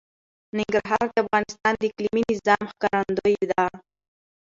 [0.57, 3.63] ننګرهار د افغانستان د اقلیمي نظام ښکارندوی ده.